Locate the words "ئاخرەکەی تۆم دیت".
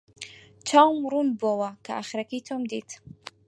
1.97-2.89